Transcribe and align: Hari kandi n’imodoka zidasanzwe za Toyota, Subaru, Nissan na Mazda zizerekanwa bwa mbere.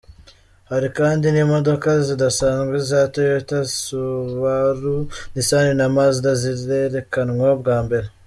Hari 0.71 0.87
kandi 0.97 1.25
n’imodoka 1.29 1.89
zidasanzwe 2.07 2.75
za 2.89 3.01
Toyota, 3.13 3.57
Subaru, 3.81 4.95
Nissan 5.33 5.67
na 5.79 5.87
Mazda 5.95 6.31
zizerekanwa 6.41 7.49
bwa 7.61 7.77
mbere. 7.85 8.07